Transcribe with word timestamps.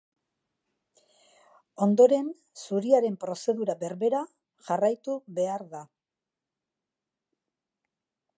Ondoren, 1.87 2.31
zuriaren 2.63 3.19
prozedura 3.25 3.77
berbera 3.85 4.23
jarraitu 4.71 5.19
behar 5.41 5.69
da. 5.77 5.85